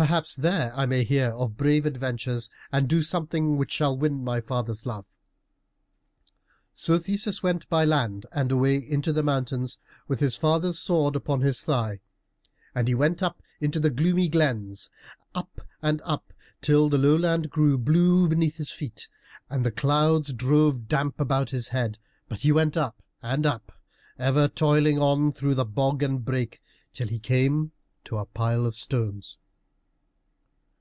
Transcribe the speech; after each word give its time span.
Perhaps 0.00 0.36
there 0.36 0.72
I 0.74 0.86
may 0.86 1.04
hear 1.04 1.28
of 1.32 1.58
brave 1.58 1.84
adventures, 1.84 2.48
and 2.72 2.88
do 2.88 3.02
something 3.02 3.58
which 3.58 3.70
shall 3.70 3.94
win 3.98 4.24
my 4.24 4.40
father's 4.40 4.86
love." 4.86 5.04
So 6.72 6.96
Theseus 6.98 7.42
went 7.42 7.68
by 7.68 7.84
land 7.84 8.24
and 8.32 8.50
away 8.50 8.78
into 8.78 9.12
the 9.12 9.22
mountains, 9.22 9.76
with 10.08 10.20
his 10.20 10.36
father's 10.36 10.78
sword 10.78 11.14
upon 11.16 11.42
his 11.42 11.62
thigh. 11.62 12.00
And 12.74 12.88
he 12.88 12.94
went 12.94 13.22
up 13.22 13.42
into 13.60 13.78
the 13.78 13.90
gloomy 13.90 14.28
glens, 14.28 14.88
up 15.34 15.60
and 15.82 16.00
up, 16.06 16.32
till 16.62 16.88
the 16.88 16.96
lowland 16.96 17.50
grew 17.50 17.76
blue 17.76 18.26
beneath 18.26 18.56
his 18.56 18.70
feet, 18.70 19.06
and 19.50 19.66
the 19.66 19.70
clouds 19.70 20.32
drove 20.32 20.88
damp 20.88 21.20
about 21.20 21.50
his 21.50 21.68
head. 21.68 21.98
But 22.26 22.40
he 22.40 22.52
went 22.52 22.74
up 22.78 23.02
and 23.22 23.44
up, 23.44 23.70
ever 24.18 24.48
toiling 24.48 24.98
on 24.98 25.30
through 25.30 25.62
bog 25.66 26.02
and 26.02 26.24
brake, 26.24 26.62
till 26.90 27.08
he 27.08 27.18
came 27.18 27.72
to 28.06 28.16
a 28.16 28.24
pile 28.24 28.64
of 28.64 28.74
stones. 28.74 29.36